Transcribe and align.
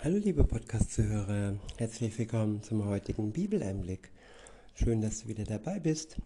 Hallo 0.00 0.16
liebe 0.16 0.44
Podcast-Zuhörer, 0.44 1.58
herzlich 1.76 2.16
willkommen 2.16 2.62
zum 2.62 2.84
heutigen 2.84 3.32
Bibeleinblick. 3.32 4.12
Schön, 4.74 5.00
dass 5.00 5.22
du 5.22 5.28
wieder 5.28 5.42
dabei 5.42 5.80
bist. 5.80 6.20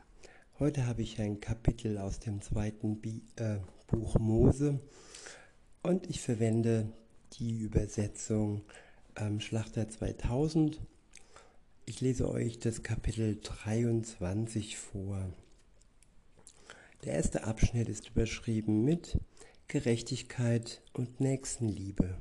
Heute 0.59 0.87
habe 0.87 1.01
ich 1.01 1.19
ein 1.23 1.41
Kapitel 1.41 1.97
aus 1.97 2.21
dem 2.21 2.43
zweiten 2.43 3.01
Bi 3.01 3.23
äh, 3.37 3.61
Buch 3.87 4.19
Mose 4.19 4.79
und 5.83 6.11
ich 6.11 6.21
verwende 6.21 6.93
die 7.39 7.61
Übersetzung 7.61 8.61
ähm, 9.17 9.41
Schlachter 9.41 9.89
2000. 9.89 10.79
Ich 11.87 12.03
lese 12.03 12.29
euch 12.29 12.59
das 12.59 12.83
Kapitel 12.83 13.41
23 13.41 14.77
vor. 14.77 15.33
Der 17.05 17.15
erste 17.15 17.45
Abschnitt 17.45 17.89
ist 17.89 18.11
überschrieben 18.11 18.85
mit 18.85 19.17
Gerechtigkeit 19.67 20.83
und 20.93 21.21
Nächstenliebe. 21.21 22.21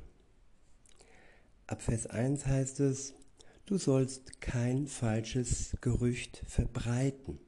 Ab 1.72 1.80
Vers 1.80 2.06
1 2.06 2.44
heißt 2.44 2.80
es, 2.80 3.14
du 3.64 3.78
sollst 3.78 4.42
kein 4.42 4.86
falsches 4.86 5.74
Gerücht 5.80 6.42
verbreiten. 6.46 7.38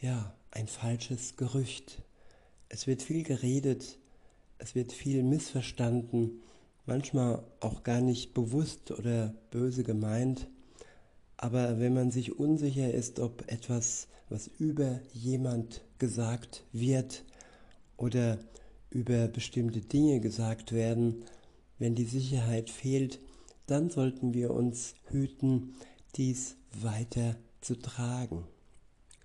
Ja, 0.00 0.34
ein 0.50 0.68
falsches 0.68 1.36
Gerücht. 1.36 2.00
Es 2.70 2.86
wird 2.86 3.02
viel 3.02 3.24
geredet, 3.24 3.98
es 4.56 4.74
wird 4.74 4.94
viel 4.94 5.22
missverstanden, 5.22 6.40
manchmal 6.86 7.44
auch 7.60 7.82
gar 7.82 8.00
nicht 8.00 8.32
bewusst 8.32 8.90
oder 8.90 9.34
böse 9.50 9.84
gemeint. 9.84 10.48
Aber 11.36 11.78
wenn 11.78 11.92
man 11.92 12.10
sich 12.10 12.38
unsicher 12.38 12.90
ist, 12.90 13.20
ob 13.20 13.52
etwas, 13.52 14.08
was 14.30 14.46
über 14.46 15.00
jemand 15.12 15.82
gesagt 15.98 16.64
wird 16.72 17.22
oder 17.98 18.38
über 18.88 19.28
bestimmte 19.28 19.82
Dinge 19.82 20.20
gesagt 20.20 20.72
werden, 20.72 21.26
wenn 21.78 21.94
die 21.94 22.04
Sicherheit 22.04 22.70
fehlt, 22.70 23.20
dann 23.66 23.90
sollten 23.90 24.34
wir 24.34 24.50
uns 24.50 24.94
hüten, 25.10 25.74
dies 26.16 26.56
weiter 26.80 27.36
zu 27.60 27.76
tragen, 27.76 28.44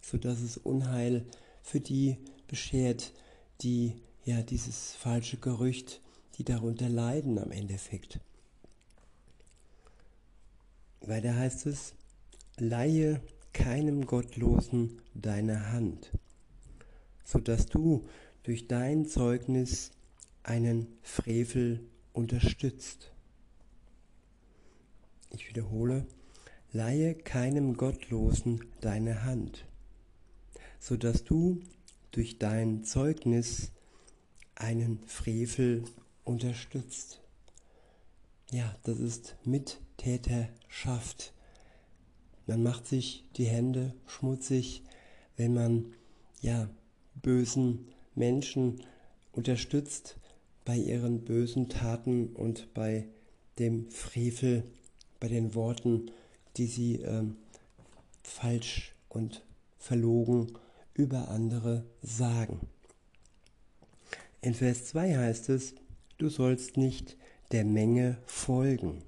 sodass 0.01 0.41
es 0.41 0.57
Unheil 0.57 1.25
für 1.61 1.79
die 1.79 2.17
beschert, 2.47 3.13
die 3.61 3.95
ja 4.25 4.41
dieses 4.41 4.93
falsche 4.93 5.37
Gerücht, 5.37 6.01
die 6.37 6.43
darunter 6.43 6.89
leiden 6.89 7.37
am 7.39 7.51
Endeffekt. 7.51 8.19
Weiter 11.01 11.35
heißt 11.35 11.65
es, 11.65 11.93
leihe 12.57 13.21
keinem 13.51 14.05
Gottlosen 14.05 15.01
deine 15.13 15.71
Hand, 15.71 16.11
sodass 17.23 17.67
du 17.67 18.05
durch 18.43 18.67
dein 18.67 19.05
Zeugnis 19.05 19.91
einen 20.43 20.87
Frevel 21.01 21.79
unterstützt. 22.13 23.11
Ich 25.31 25.49
wiederhole, 25.49 26.05
leihe 26.71 27.15
keinem 27.15 27.75
Gottlosen 27.75 28.65
deine 28.81 29.23
Hand, 29.23 29.65
so 30.79 30.95
dass 30.95 31.23
du 31.23 31.61
durch 32.11 32.37
dein 32.37 32.83
Zeugnis 32.83 33.71
einen 34.55 34.99
Frevel 35.07 35.83
unterstützt. 36.23 37.21
Ja, 38.51 38.75
das 38.83 38.99
ist 38.99 39.35
Mittäterschaft. 39.43 41.33
Man 42.45 42.61
macht 42.61 42.87
sich 42.87 43.25
die 43.35 43.45
Hände 43.45 43.95
schmutzig, 44.05 44.83
wenn 45.37 45.53
man 45.53 45.95
ja 46.41 46.69
bösen 47.15 47.87
Menschen 48.15 48.83
unterstützt, 49.31 50.17
bei 50.65 50.77
ihren 50.77 51.25
bösen 51.25 51.69
Taten 51.69 52.27
und 52.27 52.73
bei 52.73 53.07
dem 53.59 53.89
Frevel, 53.89 54.63
bei 55.19 55.27
den 55.27 55.55
Worten, 55.55 56.11
die 56.57 56.67
sie 56.67 56.95
ähm, 57.01 57.37
falsch 58.23 58.95
und 59.09 59.43
verlogen 59.77 60.53
über 60.93 61.29
andere 61.29 61.85
sagen. 62.01 62.61
In 64.41 64.53
Vers 64.53 64.85
2 64.85 65.17
heißt 65.17 65.49
es, 65.49 65.75
du 66.17 66.29
sollst 66.29 66.77
nicht 66.77 67.17
der 67.51 67.65
Menge 67.65 68.17
folgen. 68.25 69.03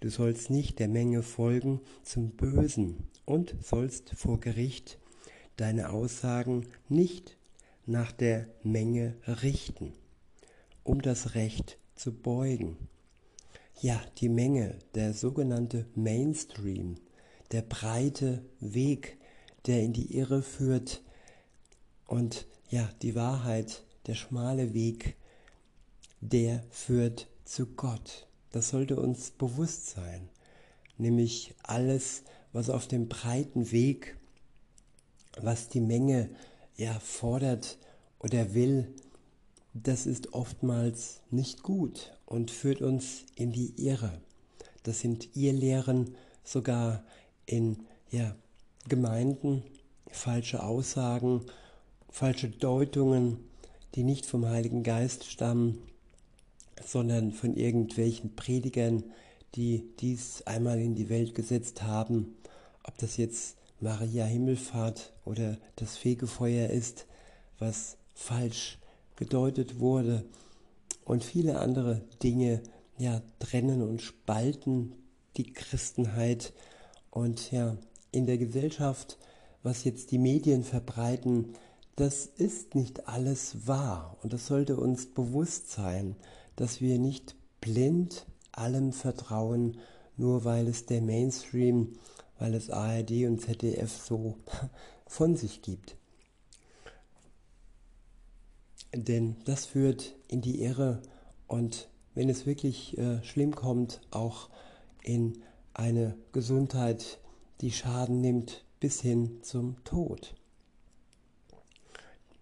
Du 0.00 0.10
sollst 0.10 0.50
nicht 0.50 0.78
der 0.78 0.88
Menge 0.88 1.22
folgen 1.22 1.80
zum 2.04 2.30
Bösen 2.30 3.08
und 3.24 3.54
sollst 3.60 4.10
vor 4.10 4.38
Gericht 4.38 4.98
deine 5.56 5.90
Aussagen 5.90 6.66
nicht 6.88 7.37
nach 7.88 8.12
der 8.12 8.46
Menge 8.62 9.16
richten, 9.26 9.94
um 10.84 11.00
das 11.00 11.34
Recht 11.34 11.78
zu 11.94 12.12
beugen. 12.12 12.76
Ja, 13.80 14.00
die 14.18 14.28
Menge, 14.28 14.78
der 14.94 15.14
sogenannte 15.14 15.86
Mainstream, 15.94 16.96
der 17.50 17.62
breite 17.62 18.44
Weg, 18.60 19.18
der 19.66 19.82
in 19.82 19.94
die 19.94 20.16
Irre 20.16 20.42
führt 20.42 21.02
und 22.06 22.46
ja, 22.68 22.90
die 23.00 23.14
Wahrheit, 23.14 23.84
der 24.06 24.14
schmale 24.14 24.74
Weg, 24.74 25.16
der 26.20 26.64
führt 26.70 27.28
zu 27.44 27.66
Gott. 27.66 28.26
Das 28.50 28.68
sollte 28.68 29.00
uns 29.00 29.30
bewusst 29.30 29.88
sein. 29.88 30.28
Nämlich 30.98 31.54
alles, 31.62 32.22
was 32.52 32.68
auf 32.68 32.86
dem 32.86 33.08
breiten 33.08 33.70
Weg, 33.70 34.16
was 35.40 35.68
die 35.68 35.80
Menge 35.80 36.28
ja, 36.78 36.98
fordert 37.00 37.76
oder 38.20 38.54
will, 38.54 38.94
das 39.74 40.06
ist 40.06 40.32
oftmals 40.32 41.20
nicht 41.30 41.62
gut 41.62 42.16
und 42.24 42.50
führt 42.50 42.80
uns 42.80 43.24
in 43.34 43.52
die 43.52 43.74
Irre. 43.76 44.20
Das 44.84 45.00
sind 45.00 45.36
Irrlehren 45.36 46.14
sogar 46.44 47.04
in 47.44 47.84
ja, 48.10 48.34
Gemeinden, 48.88 49.62
falsche 50.10 50.62
Aussagen, 50.62 51.42
falsche 52.08 52.48
Deutungen, 52.48 53.38
die 53.94 54.04
nicht 54.04 54.24
vom 54.24 54.46
Heiligen 54.46 54.82
Geist 54.82 55.24
stammen, 55.24 55.78
sondern 56.84 57.32
von 57.32 57.54
irgendwelchen 57.54 58.36
Predigern, 58.36 59.04
die 59.54 59.84
dies 59.98 60.42
einmal 60.46 60.78
in 60.78 60.94
die 60.94 61.08
Welt 61.08 61.34
gesetzt 61.34 61.82
haben. 61.82 62.36
Ob 62.84 62.96
das 62.98 63.16
jetzt 63.16 63.56
Maria 63.80 64.24
Himmelfahrt 64.24 65.12
oder 65.24 65.56
das 65.76 65.96
Fegefeuer 65.96 66.70
ist, 66.70 67.06
was 67.58 67.96
falsch 68.14 68.78
gedeutet 69.16 69.78
wurde 69.78 70.24
und 71.04 71.24
viele 71.24 71.60
andere 71.60 72.02
Dinge 72.22 72.62
ja 72.98 73.22
trennen 73.38 73.82
und 73.82 74.02
spalten 74.02 74.94
die 75.36 75.52
Christenheit 75.52 76.52
und 77.10 77.52
ja 77.52 77.76
in 78.10 78.26
der 78.26 78.38
Gesellschaft, 78.38 79.18
was 79.62 79.84
jetzt 79.84 80.10
die 80.10 80.18
Medien 80.18 80.64
verbreiten, 80.64 81.54
das 81.96 82.26
ist 82.26 82.74
nicht 82.74 83.08
alles 83.08 83.66
wahr 83.66 84.16
und 84.22 84.32
das 84.32 84.46
sollte 84.46 84.76
uns 84.76 85.06
bewusst 85.06 85.70
sein, 85.70 86.16
dass 86.56 86.80
wir 86.80 86.98
nicht 86.98 87.36
blind 87.60 88.26
allem 88.52 88.92
vertrauen, 88.92 89.78
nur 90.16 90.44
weil 90.44 90.68
es 90.68 90.86
der 90.86 91.00
Mainstream 91.00 91.92
weil 92.38 92.54
es 92.54 92.70
ARD 92.70 93.26
und 93.26 93.40
ZDF 93.40 93.90
so 93.90 94.36
von 95.06 95.36
sich 95.36 95.62
gibt. 95.62 95.96
Denn 98.94 99.36
das 99.44 99.66
führt 99.66 100.14
in 100.28 100.40
die 100.40 100.62
Irre 100.62 101.02
und 101.46 101.88
wenn 102.14 102.28
es 102.28 102.46
wirklich 102.46 102.96
äh, 102.98 103.22
schlimm 103.22 103.54
kommt, 103.54 104.00
auch 104.10 104.48
in 105.02 105.42
eine 105.74 106.16
Gesundheit, 106.32 107.20
die 107.60 107.70
Schaden 107.70 108.20
nimmt 108.20 108.64
bis 108.80 109.00
hin 109.00 109.38
zum 109.42 109.82
Tod. 109.84 110.34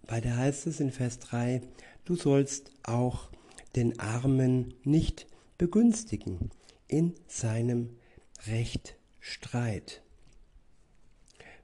Weiter 0.07 0.37
heißt 0.37 0.67
es 0.67 0.81
in 0.81 0.93
Vers 0.93 1.19
3, 1.19 1.63
du 2.05 2.17
sollst 2.17 2.71
auch 2.85 3.29
den 3.75 3.99
Armen 3.99 4.75
nicht 4.85 5.27
begünstigen 5.59 6.51
in 6.87 7.15
seinem 7.27 7.97
Recht 8.47 8.97
Streit. 9.29 10.03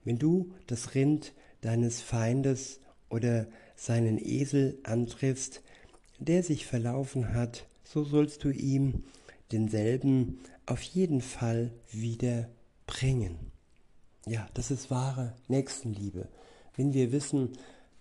Wenn 0.02 0.18
du 0.18 0.52
das 0.66 0.96
Rind 0.96 1.32
deines 1.60 2.02
Feindes 2.02 2.80
oder 3.08 3.46
seinen 3.76 4.18
Esel 4.18 4.80
antriffst, 4.82 5.62
der 6.18 6.42
sich 6.42 6.66
verlaufen 6.66 7.34
hat, 7.34 7.66
so 7.84 8.02
sollst 8.02 8.42
du 8.42 8.50
ihm 8.50 9.04
denselben 9.52 10.40
auf 10.66 10.82
jeden 10.82 11.20
Fall 11.20 11.70
wieder 11.92 12.48
bringen. 12.86 13.38
Ja, 14.26 14.48
das 14.54 14.72
ist 14.72 14.90
wahre 14.90 15.36
Nächstenliebe. 15.46 16.28
Wenn 16.74 16.94
wir 16.94 17.12
wissen, 17.12 17.50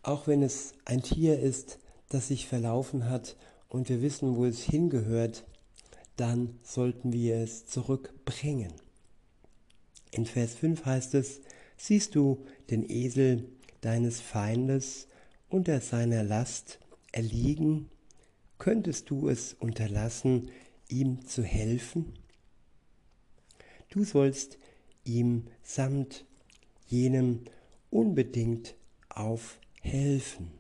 auch 0.02 0.26
wenn 0.26 0.42
es 0.42 0.74
ein 0.86 1.04
Tier 1.04 1.40
ist, 1.40 1.78
das 2.10 2.30
sich 2.30 2.48
verlaufen 2.48 3.08
hat 3.08 3.36
und 3.70 3.90
wir 3.90 4.02
wissen, 4.02 4.38
wo 4.38 4.46
es 4.46 4.64
hingehört, 4.64 5.44
dann 6.16 6.60
sollten 6.64 7.14
wir 7.14 7.38
es 7.38 7.68
zurückbringen. 7.68 8.74
In 10.12 10.26
Vers 10.26 10.56
5 10.56 10.86
heißt 10.86 11.14
es, 11.16 11.42
siehst 11.78 12.16
du 12.16 12.46
den 12.70 12.90
Esel 12.90 13.48
deines 13.80 14.20
Feindes 14.20 15.08
unter 15.50 15.80
seiner 15.80 16.24
Last 16.24 16.80
erliegen, 17.12 17.90
könntest 18.58 19.10
du 19.10 19.30
es 19.30 19.54
unterlassen, 19.54 20.52
ihm 20.90 21.26
zu 21.26 21.44
helfen? 21.44 22.14
Du 23.90 24.04
sollst 24.04 24.58
ihm 25.04 25.48
samt 25.64 26.26
jenem 26.88 27.46
unbedingt 27.90 28.76
aufhelfen. 29.10 30.52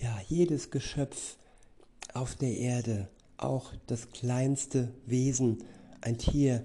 Ja, 0.00 0.20
jedes 0.28 0.70
Geschöpf 0.70 1.36
auf 2.14 2.36
der 2.36 2.56
Erde, 2.56 3.08
auch 3.36 3.72
das 3.86 4.10
kleinste 4.10 4.92
Wesen, 5.04 5.64
ein 6.00 6.16
Tier, 6.18 6.64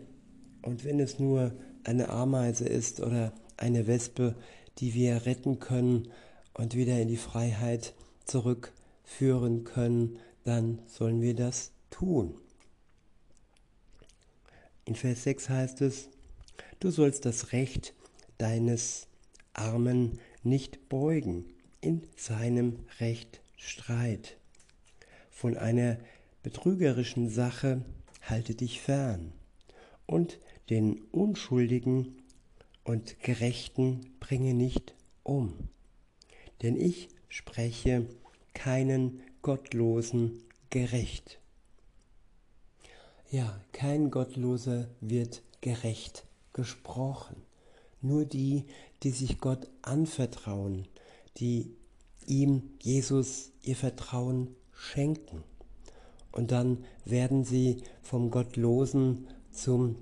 und 0.62 0.86
wenn 0.86 1.00
es 1.00 1.20
nur 1.20 1.54
eine 1.84 2.10
Ameise 2.10 2.66
ist 2.66 3.00
oder 3.00 3.34
eine 3.58 3.88
Wespe, 3.88 4.36
die 4.78 4.94
wir 4.94 5.26
retten 5.26 5.60
können 5.60 6.10
und 6.54 6.76
wieder 6.76 7.00
in 7.00 7.08
die 7.08 7.18
Freiheit 7.18 7.94
zurückführen 8.26 9.64
können, 9.64 10.20
dann 10.44 10.80
sollen 10.88 11.22
wir 11.22 11.36
das 11.36 11.72
tun. 11.90 12.36
In 14.86 14.96
Vers 14.96 15.24
6 15.24 15.50
heißt 15.50 15.82
es, 15.82 16.10
du 16.80 16.90
sollst 16.90 17.26
das 17.26 17.52
Recht 17.52 17.94
deines 18.38 19.08
Armen 19.54 20.20
nicht 20.44 20.90
beugen, 20.90 21.46
in 21.82 22.08
seinem 22.16 22.80
Recht 23.00 23.42
Streit. 23.58 24.38
Von 25.30 25.58
einer 25.58 25.98
betrügerischen 26.44 27.30
Sache 27.30 27.84
halte 28.22 28.56
dich 28.56 28.82
fern 28.82 29.34
und 30.06 30.40
den 30.72 31.02
Unschuldigen 31.12 32.16
und 32.86 33.20
Gerechten 33.20 34.10
bringe 34.22 34.54
nicht 34.54 34.96
um. 35.22 35.54
Denn 36.62 36.78
ich 36.78 37.10
spreche 37.28 38.08
keinen 38.54 39.20
Gottlosen 39.42 40.44
gerecht. 40.70 41.42
Ja, 43.30 43.60
kein 43.74 44.12
Gottloser 44.12 44.88
wird 45.02 45.44
gerecht 45.60 46.26
gesprochen. 46.54 47.36
Nur 48.02 48.24
die, 48.24 48.64
die 49.04 49.12
sich 49.12 49.40
Gott 49.40 49.68
anvertrauen, 49.82 50.88
die 51.38 51.76
ihm, 52.26 52.64
Jesus, 52.82 53.52
ihr 53.62 53.76
Vertrauen 53.76 54.56
schenken. 54.72 55.44
Und 56.32 56.52
dann 56.52 56.86
werden 57.04 57.44
sie 57.44 57.84
vom 58.02 58.32
Gottlosen 58.32 59.28
zum 59.52 59.98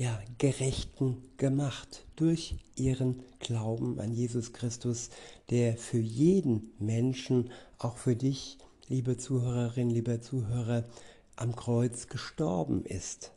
ja, 0.00 0.18
Gerechten 0.38 1.18
gemacht 1.36 2.06
durch 2.16 2.56
ihren 2.74 3.22
Glauben 3.38 4.00
an 4.00 4.12
Jesus 4.12 4.54
Christus, 4.54 5.10
der 5.50 5.76
für 5.76 5.98
jeden 5.98 6.72
Menschen, 6.78 7.50
auch 7.76 7.98
für 7.98 8.16
dich, 8.16 8.56
liebe 8.88 9.18
Zuhörerin, 9.18 9.90
lieber 9.90 10.22
Zuhörer, 10.22 10.84
am 11.36 11.54
Kreuz 11.54 12.06
gestorben 12.06 12.86
ist. 12.86 13.32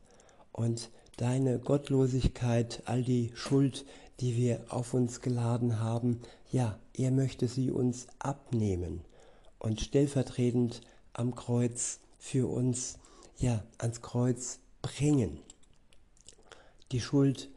Und 0.54 0.90
deine 1.18 1.60
Gottlosigkeit, 1.60 2.82
all 2.86 3.04
die 3.04 3.34
Schuld, 3.36 3.84
die 4.22 4.38
wir 4.38 4.64
auf 4.70 4.94
uns 4.94 5.20
geladen 5.20 5.82
haben, 5.82 6.22
ja, 6.50 6.80
er 6.94 7.12
möchte 7.12 7.50
sie 7.50 7.72
uns 7.72 8.08
abnehmen 8.20 9.02
und 9.60 9.82
stellvertretend 9.82 10.80
am 11.12 11.36
Kreuz 11.36 12.00
für 12.20 12.48
uns, 12.48 13.00
ja, 13.38 13.66
ans 13.80 14.02
Kreuz 14.02 14.60
bringen. 14.82 15.40
Die 16.94 17.02
Schuld 17.02 17.50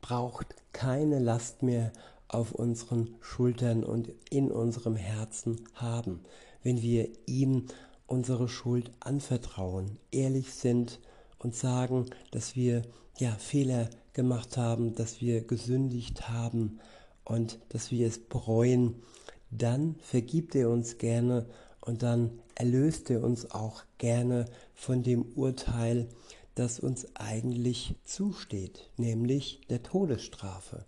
braucht 0.00 0.56
keine 0.72 1.20
Last 1.20 1.62
mehr 1.62 1.92
auf 2.26 2.50
unseren 2.50 3.14
Schultern 3.20 3.84
und 3.84 4.10
in 4.30 4.50
unserem 4.50 4.96
Herzen 4.96 5.60
haben, 5.74 6.24
wenn 6.64 6.82
wir 6.82 7.08
ihm 7.26 7.66
unsere 8.08 8.48
Schuld 8.48 8.90
anvertrauen, 8.98 9.96
ehrlich 10.10 10.52
sind 10.54 10.98
und 11.38 11.54
sagen, 11.54 12.06
dass 12.32 12.56
wir 12.56 12.82
ja 13.16 13.30
Fehler 13.36 13.88
gemacht 14.12 14.56
haben, 14.56 14.96
dass 14.96 15.20
wir 15.20 15.46
gesündigt 15.46 16.28
haben 16.28 16.80
und 17.22 17.60
dass 17.68 17.92
wir 17.92 18.08
es 18.08 18.18
bereuen, 18.18 18.96
dann 19.52 19.94
vergibt 20.00 20.56
er 20.56 20.68
uns 20.68 20.98
gerne 20.98 21.46
und 21.80 22.02
dann 22.02 22.40
erlöst 22.56 23.08
er 23.08 23.22
uns 23.22 23.52
auch 23.52 23.84
gerne 23.98 24.46
von 24.74 25.04
dem 25.04 25.22
Urteil, 25.36 26.08
das 26.54 26.78
uns 26.78 27.16
eigentlich 27.16 27.94
zusteht, 28.04 28.90
nämlich 28.96 29.60
der 29.68 29.82
Todesstrafe. 29.82 30.84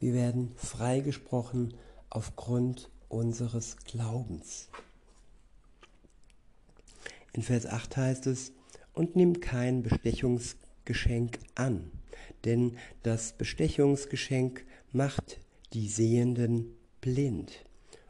Wir 0.00 0.14
werden 0.14 0.52
freigesprochen 0.56 1.74
aufgrund 2.10 2.90
unseres 3.08 3.76
Glaubens. 3.84 4.68
In 7.32 7.42
Vers 7.42 7.66
8 7.66 7.96
heißt 7.96 8.26
es, 8.26 8.52
und 8.94 9.16
nimm 9.16 9.40
kein 9.40 9.82
Bestechungsgeschenk 9.82 11.38
an, 11.54 11.90
denn 12.44 12.76
das 13.02 13.32
Bestechungsgeschenk 13.32 14.66
macht 14.92 15.40
die 15.72 15.88
Sehenden 15.88 16.76
blind 17.00 17.64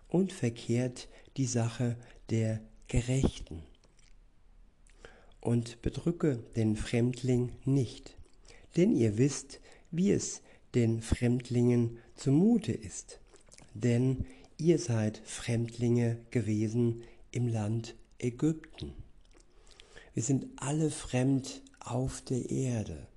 und 0.09 0.33
verkehrt 0.33 1.09
die 1.37 1.47
Sache 1.47 1.97
der 2.31 2.61
Gerechten. 2.89 3.63
Und 5.43 5.83
bedrücke 5.83 6.39
den 6.57 6.77
Fremdling 6.77 7.51
nicht, 7.65 8.17
denn 8.77 8.95
ihr 8.95 9.19
wisst, 9.19 9.61
wie 9.91 10.13
es 10.13 10.41
den 10.75 11.03
Fremdlingen 11.03 11.99
zumute 12.15 12.73
ist, 12.73 13.19
denn 13.75 14.25
ihr 14.57 14.79
seid 14.79 15.21
Fremdlinge 15.25 16.19
gewesen 16.31 17.03
im 17.33 17.49
Land 17.49 17.97
Ägypten. 18.19 18.95
Wir 20.15 20.23
sind 20.23 20.47
alle 20.57 20.91
fremd 20.91 21.63
auf 21.81 22.21
der 22.23 22.49
Erde. 22.49 23.09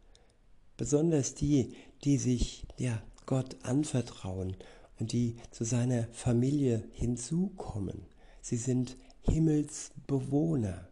Besonders 0.77 1.35
die, 1.35 1.75
die 2.03 2.17
sich 2.17 2.65
ja, 2.77 3.01
Gott 3.27 3.55
anvertrauen 3.63 4.55
und 4.99 5.11
die 5.11 5.35
zu 5.51 5.63
seiner 5.63 6.07
Familie 6.11 6.83
hinzukommen. 6.93 8.05
Sie 8.41 8.57
sind 8.57 8.97
Himmelsbewohner 9.23 10.87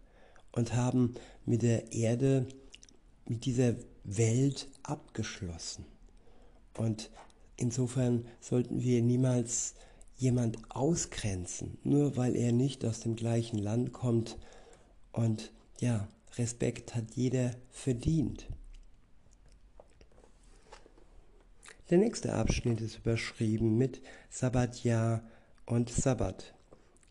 und 0.53 0.73
haben 0.73 1.15
mit 1.45 1.61
der 1.61 1.91
Erde, 1.91 2.47
mit 3.27 3.45
dieser 3.45 3.75
Welt 4.05 4.69
abgeschlossen. 4.83 5.85
Und 6.77 7.11
insofern 7.57 8.25
sollten 8.39 8.81
wir 8.81 9.01
niemals 9.01 9.75
jemand 10.17 10.57
ausgrenzen, 10.69 11.77
nur 11.83 12.15
weil 12.15 12.35
er 12.35 12.51
nicht 12.51 12.85
aus 12.85 13.01
dem 13.01 13.15
gleichen 13.15 13.57
Land 13.57 13.91
kommt 13.93 14.37
und 15.11 15.51
ja, 15.79 16.07
Respekt 16.37 16.95
hat 16.95 17.15
jeder 17.15 17.51
verdient. 17.71 18.47
Der 21.89 21.97
nächste 21.97 22.33
Abschnitt 22.33 22.81
ist 22.81 22.99
überschrieben 22.99 23.77
mit 23.77 24.01
Sabbatjahr 24.29 25.21
und 25.65 25.89
Sabbat. 25.89 26.55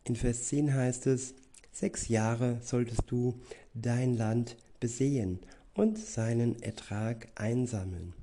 In 0.05 0.17
Vers 0.17 0.49
10 0.49 0.75
heißt 0.75 1.07
es, 1.07 1.35
sechs 1.73 2.09
Jahre 2.09 2.61
solltest 2.63 3.05
du 3.07 3.41
dein 3.75 4.15
Land 4.15 4.57
besehen 4.79 5.41
und 5.75 5.99
seinen 5.99 6.61
Ertrag 6.63 7.29
einsammeln. 7.35 8.15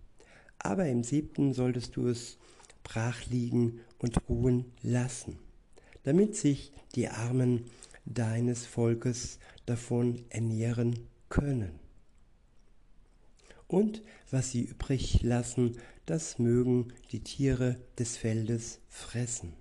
Aber 0.60 0.88
im 0.88 1.04
siebten 1.04 1.54
solltest 1.54 1.96
du 1.96 2.08
es 2.08 2.38
brach 2.84 3.26
liegen 3.26 3.80
und 3.98 4.18
ruhen 4.30 4.66
lassen, 4.82 5.38
damit 6.04 6.36
sich 6.36 6.72
die 6.96 7.10
Armen 7.10 7.66
deines 8.06 8.66
Volkes 8.66 9.40
davon 9.66 10.24
ernähren 10.30 11.08
können. 11.30 11.80
Und 13.68 14.02
was 14.32 14.52
sie 14.52 14.64
übrig 14.64 15.22
lassen, 15.22 15.78
das 16.08 16.40
mögen 16.40 16.92
die 17.12 17.24
Tiere 17.24 17.78
des 18.00 18.18
Feldes 18.18 18.80
fressen. 18.88 19.54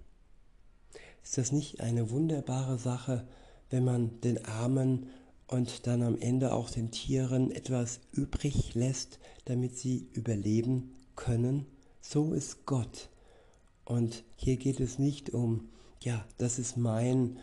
Ist 1.23 1.37
das 1.37 1.52
nicht 1.52 1.80
eine 1.80 2.11
wunderbare 2.11 2.78
Sache, 2.78 3.28
wenn 3.70 3.84
man 3.84 4.20
den 4.20 4.44
Armen 4.44 5.06
und 5.46 5.87
dann 5.87 6.02
am 6.02 6.18
Ende 6.18 6.52
auch 6.52 6.70
den 6.70 6.90
Tieren 6.90 7.50
etwas 7.50 8.00
übrig 8.12 8.75
lässt, 8.75 9.18
damit 9.44 9.76
sie 9.76 10.08
überleben 10.12 10.94
können? 11.16 11.66
So 12.00 12.32
ist 12.32 12.66
Gott. 12.66 13.08
Und 13.84 14.25
hier 14.37 14.56
geht 14.56 14.80
es 14.80 14.98
nicht 14.98 15.30
um, 15.30 15.68
ja, 16.02 16.25
das 16.37 16.58
ist 16.58 16.76
mein 16.76 17.38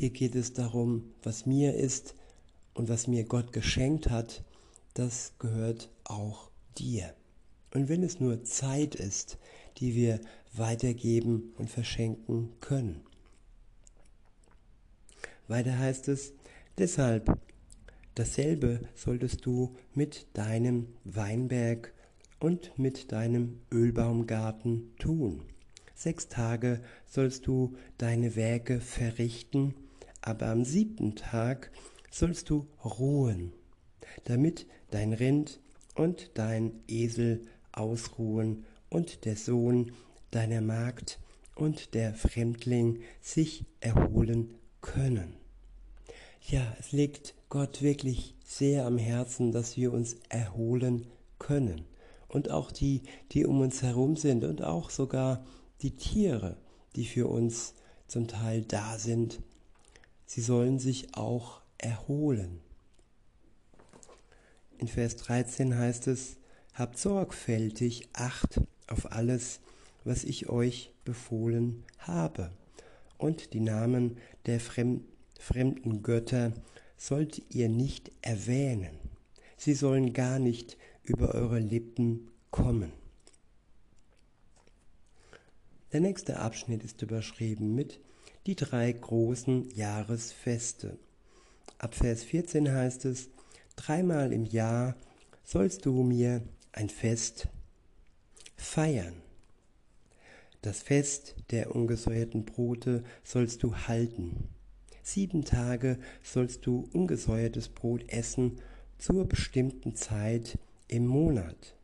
hier 0.00 0.08
geht 0.08 0.34
es 0.34 0.54
darum, 0.54 1.12
was 1.22 1.44
mir 1.44 1.74
ist 1.74 2.14
und 2.72 2.88
was 2.88 3.06
mir 3.06 3.24
Gott 3.24 3.52
geschenkt 3.52 4.08
hat, 4.08 4.42
das 4.94 5.34
gehört 5.38 5.90
auch 6.04 6.50
dir. 6.78 7.12
Und 7.74 7.90
wenn 7.90 8.02
es 8.02 8.18
nur 8.18 8.42
Zeit 8.44 8.94
ist, 8.94 9.36
die 9.76 9.94
wir 9.94 10.20
weitergeben 10.54 11.52
und 11.58 11.68
verschenken 11.68 12.52
können. 12.60 13.02
Weiter 15.50 15.78
heißt 15.78 16.08
es, 16.08 16.32
deshalb 16.78 17.38
dasselbe 18.14 18.80
solltest 18.94 19.44
du 19.44 19.76
mit 19.94 20.26
deinem 20.32 20.86
Weinberg 21.04 21.92
und 22.38 22.78
mit 22.78 23.12
deinem 23.12 23.60
Ölbaumgarten 23.70 24.96
tun. 24.98 25.42
Sechs 25.94 26.28
Tage 26.28 26.80
sollst 27.06 27.46
du 27.46 27.76
deine 27.98 28.34
Werke 28.36 28.80
verrichten 28.80 29.74
aber 30.22 30.48
am 30.48 30.64
siebten 30.64 31.14
Tag 31.14 31.70
sollst 32.10 32.50
du 32.50 32.66
ruhen, 32.84 33.52
damit 34.24 34.66
dein 34.90 35.12
Rind 35.12 35.60
und 35.94 36.30
dein 36.34 36.72
Esel 36.88 37.42
ausruhen 37.72 38.64
und 38.88 39.24
der 39.24 39.36
Sohn 39.36 39.92
deiner 40.30 40.60
Magd 40.60 41.20
und 41.54 41.94
der 41.94 42.14
Fremdling 42.14 43.00
sich 43.20 43.64
erholen 43.80 44.54
können. 44.80 45.39
Ja, 46.48 46.74
es 46.78 46.92
liegt 46.92 47.34
Gott 47.48 47.82
wirklich 47.82 48.34
sehr 48.44 48.86
am 48.86 48.98
Herzen, 48.98 49.52
dass 49.52 49.76
wir 49.76 49.92
uns 49.92 50.16
erholen 50.28 51.06
können. 51.38 51.84
Und 52.28 52.50
auch 52.50 52.72
die, 52.72 53.02
die 53.32 53.44
um 53.44 53.60
uns 53.60 53.82
herum 53.82 54.16
sind 54.16 54.44
und 54.44 54.62
auch 54.62 54.90
sogar 54.90 55.44
die 55.82 55.96
Tiere, 55.96 56.56
die 56.96 57.04
für 57.04 57.28
uns 57.28 57.74
zum 58.06 58.26
Teil 58.26 58.62
da 58.62 58.98
sind, 58.98 59.40
sie 60.26 60.40
sollen 60.40 60.78
sich 60.78 61.14
auch 61.14 61.60
erholen. 61.78 62.60
In 64.78 64.88
Vers 64.88 65.16
13 65.16 65.76
heißt 65.76 66.06
es, 66.08 66.36
habt 66.74 66.98
sorgfältig 66.98 68.08
Acht 68.12 68.60
auf 68.86 69.12
alles, 69.12 69.60
was 70.04 70.24
ich 70.24 70.48
euch 70.48 70.92
befohlen 71.04 71.84
habe. 71.98 72.50
Und 73.18 73.52
die 73.52 73.60
Namen 73.60 74.16
der 74.46 74.60
fremden 74.60 75.06
Götter 76.02 76.52
sollt 76.96 77.42
ihr 77.50 77.68
nicht 77.68 78.10
erwähnen. 78.22 78.98
Sie 79.56 79.74
sollen 79.74 80.12
gar 80.12 80.38
nicht 80.38 80.76
über 81.02 81.34
eure 81.34 81.58
Lippen 81.58 82.28
kommen. 82.50 82.92
Der 85.92 86.00
nächste 86.00 86.38
Abschnitt 86.38 86.84
ist 86.84 87.02
überschrieben 87.02 87.74
mit 87.74 88.00
die 88.46 88.54
drei 88.54 88.92
großen 88.92 89.70
Jahresfeste. 89.74 90.98
Ab 91.78 91.94
Vers 91.94 92.22
14 92.22 92.70
heißt 92.70 93.04
es, 93.06 93.28
dreimal 93.76 94.32
im 94.32 94.44
Jahr 94.44 94.96
sollst 95.42 95.86
du 95.86 96.02
mir 96.02 96.42
ein 96.72 96.88
Fest 96.88 97.48
feiern. 98.56 99.14
Das 100.62 100.82
Fest 100.82 101.34
der 101.50 101.74
ungesäuerten 101.74 102.44
Brote 102.44 103.02
sollst 103.24 103.62
du 103.62 103.74
halten. 103.74 104.48
Sieben 105.02 105.44
Tage 105.44 105.98
sollst 106.22 106.66
du 106.66 106.88
ungesäuertes 106.92 107.68
Brot 107.68 108.04
essen 108.08 108.58
zur 108.98 109.26
bestimmten 109.26 109.94
Zeit 109.94 110.58
im 110.88 111.06
Monat. 111.06 111.76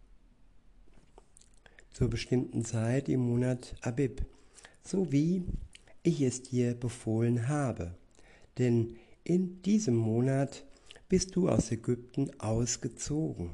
Zur 1.92 2.10
bestimmten 2.10 2.64
Zeit 2.64 3.08
im 3.08 3.20
Monat 3.20 3.74
Abib, 3.80 4.22
so 4.82 5.10
wie 5.12 5.44
ich 6.02 6.20
es 6.20 6.42
dir 6.42 6.74
befohlen 6.74 7.48
habe. 7.48 7.94
Denn 8.58 8.96
in 9.24 9.62
diesem 9.62 9.96
Monat 9.96 10.64
bist 11.08 11.36
du 11.36 11.48
aus 11.48 11.70
Ägypten 11.72 12.30
ausgezogen. 12.38 13.50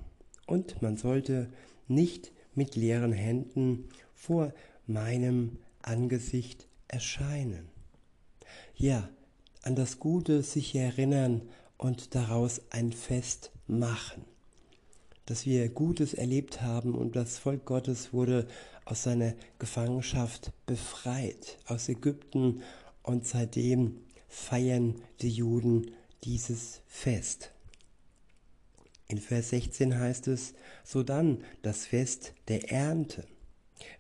Und 0.47 0.83
man 0.83 0.97
sollte 0.97 1.51
nicht 1.89 2.33
mit 2.55 2.77
leeren 2.77 3.13
Händen 3.13 3.89
vor 4.15 4.53
meinem 4.87 5.59
Angesicht 5.81 6.69
erscheinen. 6.89 7.69
Ja, 8.75 9.09
an 9.63 9.77
das 9.77 9.99
Gute 9.99 10.43
sich 10.43 10.75
erinnern 10.75 11.43
und 11.79 12.15
daraus 12.15 12.61
ein 12.71 12.93
Fest 12.93 13.51
machen. 13.67 14.25
Dass 15.27 15.47
wir 15.47 15.69
Gutes 15.69 16.15
erlebt 16.15 16.63
haben 16.63 16.95
und 16.95 17.17
das 17.17 17.39
Volk 17.39 17.65
Gottes 17.65 18.13
wurde 18.13 18.49
aus 18.85 19.05
seiner 19.05 19.35
Gefangenschaft 19.59 20.53
befreit 20.67 21.59
aus 21.67 21.89
Ägypten 21.89 22.63
und 23.03 23.27
seitdem 23.27 24.01
feiern 24.29 24.97
die 25.21 25.31
Juden 25.31 25.93
dieses 26.25 26.81
Fest. 26.87 27.53
In 29.09 29.19
Vers 29.19 29.51
16 29.51 29.99
heißt 29.99 30.29
es, 30.29 30.55
so 30.85 31.03
dann 31.03 31.45
das 31.63 31.87
Fest 31.87 32.33
der 32.49 32.73
Ernte, 32.73 33.25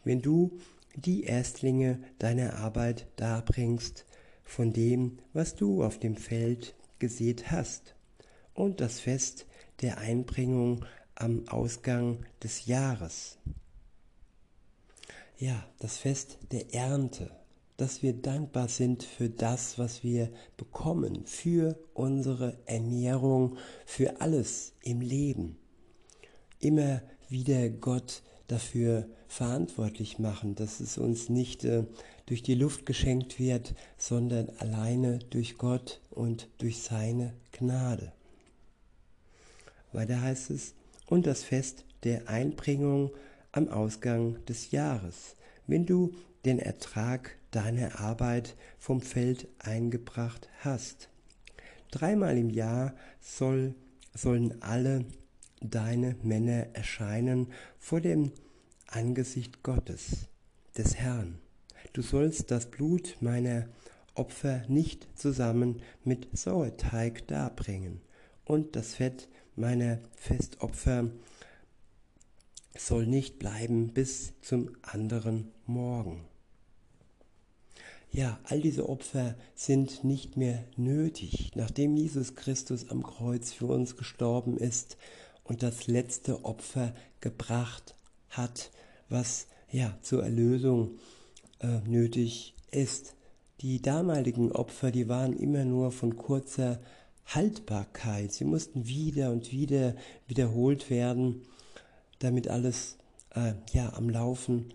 wenn 0.04 0.22
du 0.22 0.58
die 0.96 1.24
Erstlinge 1.24 2.02
deiner 2.18 2.56
Arbeit 2.56 3.06
darbringst 3.16 4.06
von 4.44 4.72
dem, 4.72 5.18
was 5.32 5.54
du 5.54 5.82
auf 5.82 5.98
dem 5.98 6.16
Feld 6.16 6.74
gesät 6.98 7.50
hast, 7.50 7.94
und 8.54 8.80
das 8.80 9.00
Fest 9.00 9.46
der 9.80 9.98
Einbringung 9.98 10.84
am 11.14 11.48
Ausgang 11.48 12.24
des 12.42 12.66
Jahres. 12.66 13.38
Ja, 15.38 15.66
das 15.78 15.96
Fest 15.96 16.38
der 16.52 16.74
Ernte, 16.74 17.30
dass 17.76 18.02
wir 18.02 18.12
dankbar 18.12 18.68
sind 18.68 19.02
für 19.02 19.28
das, 19.28 19.78
was 19.78 20.04
wir 20.04 20.30
bekommen, 20.56 21.26
für 21.26 21.78
unsere 21.94 22.56
Ernährung, 22.66 23.56
für 23.86 24.20
alles 24.20 24.74
im 24.82 25.00
Leben. 25.00 25.56
Immer 26.60 27.02
wieder 27.28 27.70
Gott 27.70 28.22
dafür 28.46 29.08
verantwortlich 29.26 30.18
machen, 30.18 30.54
dass 30.54 30.80
es 30.80 30.98
uns 30.98 31.28
nicht 31.28 31.64
äh, 31.64 31.84
durch 32.26 32.42
die 32.42 32.54
Luft 32.54 32.86
geschenkt 32.86 33.38
wird, 33.38 33.74
sondern 33.98 34.50
alleine 34.58 35.18
durch 35.30 35.58
Gott 35.58 36.00
und 36.10 36.48
durch 36.58 36.82
seine 36.82 37.34
Gnade. 37.52 38.12
Weiter 39.92 40.20
heißt 40.20 40.50
es, 40.50 40.74
und 41.06 41.26
das 41.26 41.44
Fest 41.44 41.84
der 42.04 42.28
Einbringung 42.28 43.10
am 43.52 43.68
Ausgang 43.68 44.44
des 44.46 44.70
Jahres, 44.70 45.36
wenn 45.66 45.84
du 45.84 46.12
den 46.44 46.58
Ertrag 46.58 47.36
deiner 47.50 48.00
Arbeit 48.00 48.56
vom 48.78 49.00
Feld 49.00 49.46
eingebracht 49.58 50.48
hast. 50.60 51.10
Dreimal 51.90 52.38
im 52.38 52.50
Jahr 52.50 52.94
soll, 53.20 53.74
sollen 54.14 54.62
alle 54.62 55.04
deine 55.60 56.16
Männer 56.22 56.68
erscheinen 56.72 57.48
vor 57.78 58.00
dem 58.00 58.32
Angesicht 58.86 59.62
Gottes, 59.62 60.28
des 60.76 60.96
Herrn. 60.96 61.38
Du 61.92 62.02
sollst 62.02 62.50
das 62.50 62.70
Blut 62.70 63.16
meiner 63.20 63.66
Opfer 64.14 64.62
nicht 64.68 65.08
zusammen 65.14 65.80
mit 66.04 66.28
Sauerteig 66.36 67.26
darbringen, 67.28 68.00
und 68.44 68.76
das 68.76 68.94
Fett 68.94 69.28
meiner 69.56 69.98
Festopfer 70.16 71.10
soll 72.76 73.06
nicht 73.06 73.38
bleiben 73.38 73.92
bis 73.92 74.32
zum 74.40 74.70
anderen 74.82 75.52
Morgen. 75.66 76.24
Ja, 78.10 78.38
all 78.44 78.60
diese 78.60 78.88
Opfer 78.88 79.36
sind 79.54 80.04
nicht 80.04 80.36
mehr 80.36 80.64
nötig, 80.76 81.52
nachdem 81.54 81.96
Jesus 81.96 82.34
Christus 82.34 82.90
am 82.90 83.02
Kreuz 83.02 83.52
für 83.52 83.66
uns 83.66 83.96
gestorben 83.96 84.58
ist 84.58 84.98
und 85.44 85.62
das 85.62 85.86
letzte 85.86 86.44
Opfer 86.44 86.94
gebracht 87.20 87.94
hat, 88.28 88.70
was 89.08 89.46
ja 89.70 89.96
zur 90.02 90.22
Erlösung 90.24 90.96
äh, 90.96 91.21
nötig 91.86 92.54
ist. 92.70 93.14
Die 93.60 93.80
damaligen 93.80 94.52
Opfer, 94.52 94.90
die 94.90 95.08
waren 95.08 95.32
immer 95.32 95.64
nur 95.64 95.92
von 95.92 96.16
kurzer 96.16 96.80
Haltbarkeit. 97.26 98.32
Sie 98.32 98.44
mussten 98.44 98.86
wieder 98.86 99.30
und 99.30 99.52
wieder 99.52 99.94
wiederholt 100.26 100.90
werden, 100.90 101.42
damit 102.18 102.48
alles 102.48 102.98
äh, 103.34 103.54
ja 103.72 103.92
am 103.94 104.10
Laufen 104.10 104.74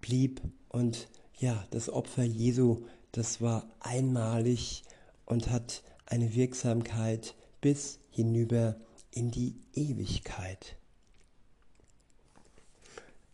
blieb 0.00 0.40
und 0.68 1.08
ja, 1.38 1.66
das 1.70 1.88
Opfer 1.88 2.24
Jesu, 2.24 2.84
das 3.12 3.40
war 3.40 3.70
einmalig 3.80 4.82
und 5.24 5.50
hat 5.50 5.82
eine 6.06 6.34
Wirksamkeit 6.34 7.34
bis 7.60 8.00
hinüber 8.10 8.76
in 9.10 9.30
die 9.30 9.56
Ewigkeit. 9.74 10.77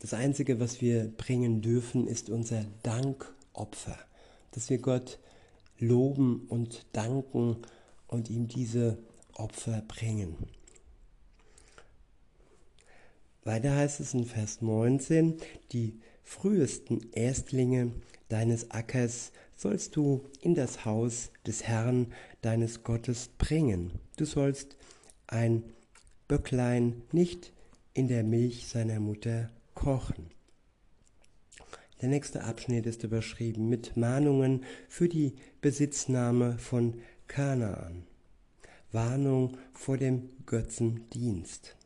Das 0.04 0.12
Einzige, 0.12 0.60
was 0.60 0.82
wir 0.82 1.10
bringen 1.16 1.62
dürfen, 1.62 2.06
ist 2.06 2.28
unser 2.28 2.66
Dankopfer, 2.82 3.98
dass 4.50 4.68
wir 4.68 4.76
Gott 4.76 5.18
loben 5.78 6.44
und 6.50 6.84
danken 6.92 7.56
und 8.06 8.28
ihm 8.28 8.46
diese 8.46 8.98
Opfer 9.32 9.82
bringen. 9.88 10.36
Weiter 13.44 13.74
heißt 13.74 14.00
es 14.00 14.12
in 14.12 14.26
Vers 14.26 14.60
19, 14.60 15.38
die 15.72 15.98
frühesten 16.22 17.10
Erstlinge 17.12 17.90
deines 18.28 18.72
Ackers 18.72 19.32
sollst 19.56 19.96
du 19.96 20.28
in 20.42 20.54
das 20.54 20.84
Haus 20.84 21.30
des 21.46 21.62
Herrn 21.62 22.12
deines 22.42 22.82
Gottes 22.82 23.30
bringen. 23.38 23.90
Du 24.18 24.26
sollst 24.26 24.76
ein 25.28 25.64
Böcklein 26.28 27.00
nicht 27.10 27.54
in 27.94 28.08
der 28.08 28.22
Milch 28.22 28.68
seiner 28.68 29.00
Mutter 29.00 29.48
kochen. 29.74 30.30
Der 32.00 32.08
nächste 32.08 32.44
Abschnitt 32.44 32.86
ist 32.86 33.02
überschrieben 33.02 33.68
mit 33.68 33.96
Mahnungen 33.96 34.64
für 34.88 35.08
die 35.08 35.34
Besitznahme 35.60 36.58
von 36.58 37.00
Kanaan. 37.28 38.06
Warnung 38.92 39.56
vor 39.72 39.96
dem 39.96 40.28
Götzendienst. 40.46 41.76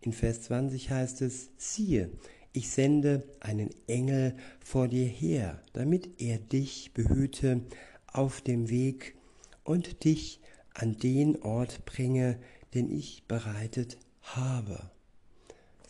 In 0.00 0.12
Vers 0.12 0.42
20 0.42 0.90
heißt 0.90 1.22
es, 1.22 1.50
siehe, 1.56 2.10
ich 2.52 2.70
sende 2.70 3.24
einen 3.40 3.70
Engel 3.88 4.36
vor 4.64 4.86
dir 4.86 5.06
her, 5.06 5.60
damit 5.72 6.20
er 6.20 6.38
dich 6.38 6.92
behüte 6.94 7.62
auf 8.06 8.40
dem 8.40 8.70
Weg 8.70 9.16
und 9.64 10.04
dich 10.04 10.40
an 10.72 10.96
den 10.96 11.42
Ort 11.42 11.84
bringe, 11.84 12.38
den 12.74 12.90
ich 12.90 13.24
bereitet 13.26 13.98
habe. 14.22 14.93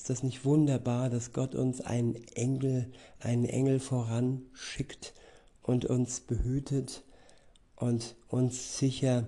Ist 0.04 0.10
das 0.10 0.22
nicht 0.22 0.44
wunderbar, 0.44 1.08
dass 1.08 1.32
Gott 1.32 1.54
uns 1.54 1.80
einen 1.80 2.16
Engel, 2.34 2.92
einen 3.20 3.46
Engel 3.46 3.80
voranschickt 3.80 5.14
und 5.62 5.86
uns 5.86 6.20
behütet 6.20 7.04
und 7.74 8.14
uns 8.28 8.76
sicher 8.76 9.26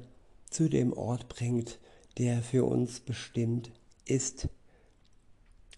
zu 0.51 0.69
dem 0.69 0.93
Ort 0.93 1.31
bringt, 1.31 1.79
der 2.19 2.43
für 2.43 2.67
uns 2.67 3.01
bestimmt 3.01 3.73
ist. 4.05 4.51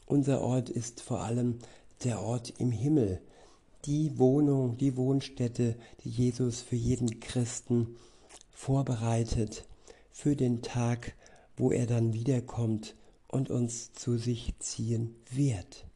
Unser 0.04 0.40
Ort 0.40 0.68
ist 0.68 1.00
vor 1.00 1.20
allem 1.20 1.60
der 2.02 2.20
Ort 2.20 2.54
im 2.58 2.72
Himmel, 2.72 3.20
die 3.84 4.18
Wohnung, 4.18 4.78
die 4.78 4.96
Wohnstätte, 4.96 5.76
die 6.02 6.10
Jesus 6.10 6.60
für 6.60 6.74
jeden 6.74 7.20
Christen 7.20 7.94
vorbereitet, 8.50 9.64
für 10.10 10.34
den 10.34 10.60
Tag, 10.60 11.14
wo 11.56 11.70
er 11.70 11.86
dann 11.86 12.14
wiederkommt 12.14 12.96
und 13.28 13.50
uns 13.50 13.92
zu 13.92 14.16
sich 14.16 14.54
ziehen 14.58 15.14
wird. 15.30 15.86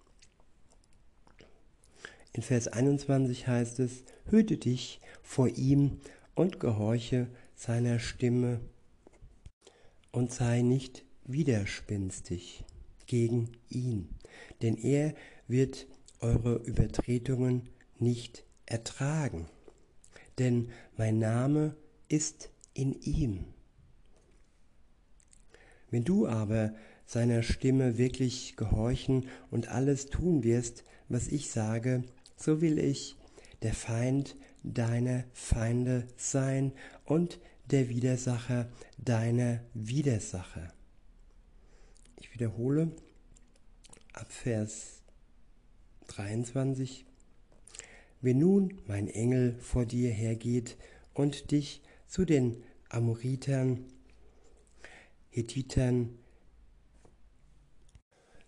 In 2.34 2.42
Vers 2.42 2.68
21 2.68 3.46
heißt 3.46 3.80
es, 3.80 4.04
hüte 4.30 4.56
dich 4.56 5.00
vor 5.22 5.48
ihm 5.48 6.00
und 6.34 6.60
gehorche 6.60 7.28
seiner 7.54 7.98
Stimme 7.98 8.60
und 10.12 10.32
sei 10.32 10.62
nicht 10.62 11.04
widerspinstig 11.24 12.64
gegen 13.06 13.52
ihn, 13.68 14.08
denn 14.62 14.76
er 14.76 15.14
wird 15.46 15.86
eure 16.20 16.56
Übertretungen 16.56 17.68
nicht 17.98 18.44
ertragen, 18.66 19.46
denn 20.38 20.70
mein 20.96 21.18
Name 21.18 21.76
ist 22.08 22.50
in 22.74 22.98
ihm. 23.02 23.44
Wenn 25.90 26.04
du 26.04 26.26
aber 26.26 26.74
seiner 27.06 27.42
Stimme 27.42 27.98
wirklich 27.98 28.56
gehorchen 28.56 29.26
und 29.50 29.68
alles 29.68 30.06
tun 30.06 30.44
wirst, 30.44 30.84
was 31.08 31.28
ich 31.28 31.50
sage, 31.50 32.04
so 32.36 32.60
will 32.60 32.78
ich 32.78 33.16
der 33.62 33.74
Feind 33.74 34.36
deiner 34.62 35.24
Feinde 35.32 36.06
sein 36.16 36.72
und 37.04 37.40
der 37.70 37.88
Widersacher 37.88 38.68
deiner 38.98 39.60
Widersacher. 39.74 40.72
Ich 42.20 42.32
wiederhole 42.32 42.92
ab 44.12 44.30
Vers 44.30 45.02
23. 46.08 47.04
Wenn 48.20 48.38
nun 48.38 48.80
mein 48.86 49.08
Engel 49.08 49.56
vor 49.58 49.86
dir 49.86 50.10
hergeht 50.10 50.76
und 51.14 51.50
dich 51.50 51.82
zu 52.06 52.24
den 52.24 52.62
Amoritern, 52.88 53.84
Hethitern, 55.30 56.18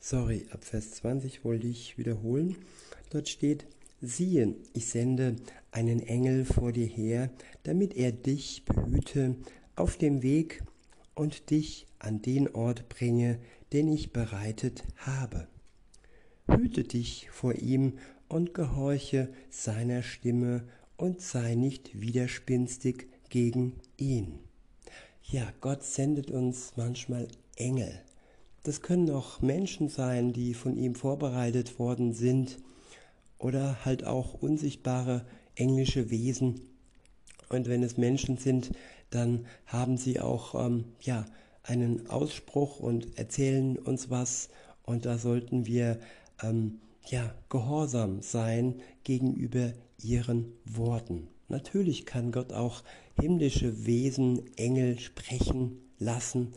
sorry, 0.05 0.47
ab 0.53 0.65
Vers 0.65 0.91
20 0.97 1.45
wollte 1.45 1.67
ich 1.67 1.97
wiederholen. 1.97 2.57
Dort 3.09 3.29
steht, 3.29 3.65
siehe, 4.03 4.55
ich 4.75 4.87
sende 4.87 5.37
einen 5.71 6.01
Engel 6.01 6.45
vor 6.45 6.73
dir 6.73 6.87
her, 6.87 7.31
damit 7.63 7.97
er 7.97 8.13
dich 8.13 8.67
behüte 8.67 9.37
auf 9.77 9.97
dem 9.97 10.23
Weg 10.23 10.63
und 11.15 11.49
dich 11.51 11.87
an 11.99 12.21
den 12.21 12.55
Ort 12.55 12.91
bringe, 12.91 13.39
den 13.73 13.91
ich 13.91 14.13
bereitet 14.13 14.85
habe. 14.99 15.49
Hüte 16.49 16.85
dich 16.85 17.31
vor 17.31 17.55
ihm 17.55 17.95
und 18.29 18.53
gehorche 18.53 19.33
seiner 19.49 20.03
Stimme 20.03 20.65
und 20.99 21.23
sei 21.23 21.55
nicht 21.55 21.99
widerspinstig 21.99 23.07
gegen 23.31 23.81
ihn. 23.97 24.39
Ja, 25.23 25.51
Gott 25.63 25.83
sendet 25.83 26.31
uns 26.31 26.75
manchmal 26.77 27.27
Engel. 27.57 28.03
Das 28.65 28.81
können 28.81 29.11
auch 29.11 29.43
Menschen 29.43 29.89
sein, 29.89 30.33
die 30.33 30.55
von 30.55 30.77
ihm 30.77 30.95
vorbereitet 30.95 31.79
worden 31.79 32.15
sind 32.15 32.59
oder 33.39 33.85
halt 33.85 34.05
auch 34.05 34.35
unsichtbare 34.35 35.27
englische 35.55 36.11
Wesen. 36.11 36.63
Und 37.51 37.69
wenn 37.69 37.83
es 37.83 37.99
Menschen 37.99 38.39
sind, 38.39 38.73
dann 39.11 39.45
haben 39.67 39.99
sie 39.99 40.19
auch 40.19 40.55
ähm, 40.55 40.85
ja, 41.01 41.27
einen 41.63 42.09
Ausspruch 42.09 42.81
und 42.81 43.19
erzählen 43.19 43.77
uns 43.77 44.09
was 44.09 44.49
und 44.83 45.05
da 45.05 45.19
sollten 45.19 45.67
wir 45.67 46.01
ähm, 46.43 46.81
ja, 47.07 47.35
gehorsam 47.51 48.23
sein 48.23 48.81
gegenüber 49.05 49.75
ihren 50.03 50.53
Worten. 50.65 51.29
Natürlich 51.49 52.07
kann 52.07 52.33
Gott 52.33 52.55
auch 52.55 52.83
himmlische 53.21 53.85
Wesen, 53.85 54.43
Engel 54.57 54.99
sprechen 54.99 55.83
lassen 55.99 56.55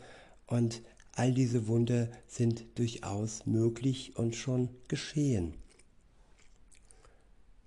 und 0.48 0.82
all 1.18 1.34
diese 1.34 1.68
Wunder 1.68 2.10
sind 2.28 2.66
durchaus 2.76 3.48
möglich 3.48 4.16
und 4.18 4.36
schon 4.36 4.70
geschehen. 4.88 5.56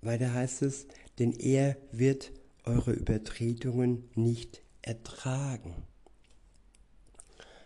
Weiter 0.01 0.33
heißt 0.33 0.61
es, 0.61 0.87
denn 1.19 1.33
er 1.33 1.75
wird 1.91 2.31
eure 2.63 2.93
Übertretungen 2.93 4.09
nicht 4.15 4.61
ertragen. 4.81 5.75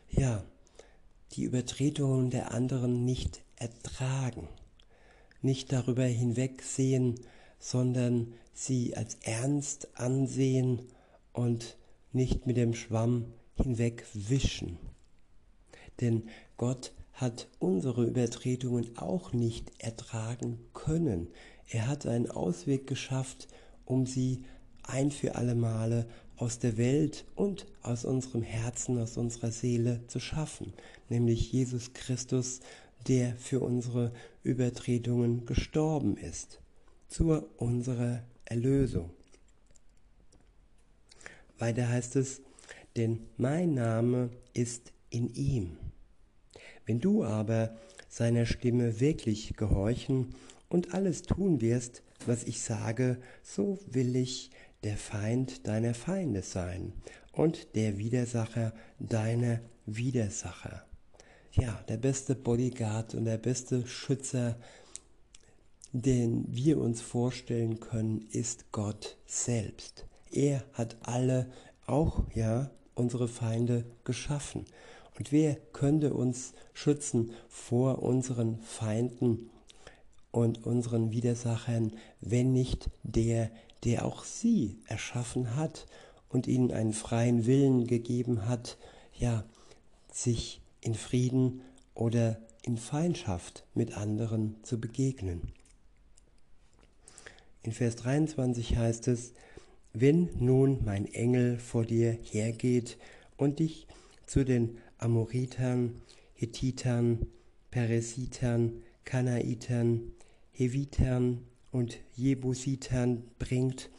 Ja, 0.10 0.43
die 1.34 1.43
Übertretungen 1.43 2.32
der 2.32 2.52
anderen 2.52 3.06
nicht 3.06 3.43
ertragen, 3.56 4.48
nicht 5.43 5.71
darüber 5.71 6.06
hinwegsehen, 6.06 7.19
sondern 7.60 8.34
sie 8.54 8.98
als 8.98 9.15
ernst 9.21 10.00
ansehen 10.00 10.82
und 11.32 11.78
nicht 12.12 12.48
mit 12.48 12.58
dem 12.58 12.74
Schwamm 12.74 13.34
hinwegwischen. 13.56 14.80
Denn 16.01 16.23
Gott 16.58 16.93
hat 17.13 17.47
unsere 17.60 18.05
Übertretungen 18.05 18.97
auch 18.97 19.34
nicht 19.34 19.71
ertragen 19.79 20.60
können. 20.73 21.29
Er 21.69 21.88
hat 21.88 22.05
einen 22.05 22.29
Ausweg 22.29 22.88
geschafft, 22.88 23.47
um 23.86 24.05
sie 24.05 24.43
ein 24.84 25.12
für 25.12 25.36
alle 25.36 25.55
Male 25.55 26.08
aus 26.38 26.60
der 26.60 26.77
Welt 26.77 27.25
und 27.36 27.65
aus 27.81 28.03
unserem 28.03 28.41
Herzen, 28.41 28.99
aus 28.99 29.17
unserer 29.17 29.51
Seele 29.51 30.01
zu 30.08 30.19
schaffen, 30.19 30.73
nämlich 31.10 31.51
Jesus 31.51 31.93
Christus, 31.93 32.60
der 33.08 33.36
für 33.38 33.62
unsere 33.62 34.12
Übertretungen 34.43 35.45
gestorben 35.45 36.17
ist, 36.17 36.60
zu 37.08 37.31
unserer 37.58 38.23
Erlösung. 38.43 39.12
Weiter 41.58 41.88
heißt 41.88 42.17
es, 42.17 42.41
denn 42.97 43.21
mein 43.38 43.73
Name 43.73 44.29
ist 44.53 44.91
in 45.10 45.34
ihm. 45.34 45.77
Wenn 46.86 47.00
du 47.00 47.24
aber 47.24 47.76
seiner 48.08 48.45
Stimme 48.45 49.00
wirklich 49.00 49.56
gehorchen 49.56 50.36
und 50.69 50.93
alles 50.93 51.24
tun 51.24 51.62
wirst, 51.62 52.04
was 52.26 52.43
ich 52.43 52.62
sage, 52.62 53.17
so 53.43 53.80
will 53.88 54.15
ich 54.15 54.52
der 54.84 54.98
Feind 54.98 55.67
deiner 55.67 55.93
Feinde 55.93 56.41
sein 56.41 56.93
und 57.32 57.76
der 57.76 57.98
Widersacher 57.98 58.74
deiner 59.00 59.60
Widersacher. 59.86 60.86
Ja, 61.52 61.84
der 61.88 61.98
beste 61.98 62.36
Bodyguard 62.36 63.15
und 63.15 63.26
der 63.26 63.38
beste 63.38 63.88
Schützer, 63.88 64.58
den 65.93 66.45
wir 66.50 66.80
uns 66.80 67.02
vorstellen 67.02 67.80
können, 67.80 68.28
ist 68.32 68.71
Gott 68.71 69.17
selbst. 69.26 70.06
Er 70.32 70.63
hat 70.74 70.98
alle, 71.04 71.50
auch 71.86 72.24
ja, 72.34 72.71
unsere 72.93 73.28
Feinde 73.28 73.86
geschaffen. 74.04 74.65
Und 75.17 75.32
wer 75.32 75.56
könnte 75.73 76.13
uns 76.13 76.54
schützen 76.73 77.32
vor 77.47 78.01
unseren 78.04 78.60
Feinden 78.60 79.49
und 80.32 80.65
unseren 80.65 81.12
Widersachern, 81.12 81.93
wenn 82.19 82.51
nicht 82.51 82.89
der, 83.04 83.49
der 83.84 84.06
auch 84.06 84.25
sie 84.25 84.78
erschaffen 84.88 85.56
hat 85.56 85.86
und 86.28 86.47
ihnen 86.47 86.71
einen 86.71 86.93
freien 86.93 87.45
Willen 87.45 87.88
gegeben 87.88 88.47
hat, 88.47 88.78
ja, 89.13 89.45
sich 90.12 90.62
in 90.82 90.95
Frieden 90.95 91.62
oder 91.93 92.38
in 92.63 92.78
Feindschaft 92.78 93.63
mit 93.73 93.95
anderen 93.95 94.58
zu 94.63 94.80
begegnen. 94.80 95.54
In 97.63 97.71
Vers 97.71 97.95
23 97.95 98.75
heißt 98.75 99.08
es, 99.08 99.34
wenn 99.93 100.30
nun 100.39 100.84
mein 100.84 101.06
Engel 101.06 101.58
vor 101.58 101.86
dir 101.86 102.12
hergeht 102.12 102.97
und 103.38 103.60
dich 103.60 103.88
zu 104.25 104.43
den 104.43 104.78
Amoritern, 105.05 106.01
Hethitern, 106.33 107.27
Peresitern, 107.69 108.81
Kanaitern, 109.03 110.13
Hevitern 110.51 111.43
und 111.71 111.99
Jebusitern 112.15 113.21
bringt 113.37 113.91